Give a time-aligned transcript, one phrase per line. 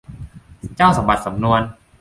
[0.75, 1.61] เจ้าสำบัดสำนวน